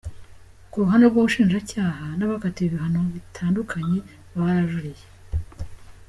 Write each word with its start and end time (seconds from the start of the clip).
Ku 0.69 0.75
ruhande 0.83 1.05
rw’ubushinjacyaha 1.07 2.05
n’abakatiwe 2.17 2.65
ibihano 2.67 2.99
bitandukanye 3.15 3.97
barajuriye. 4.37 5.05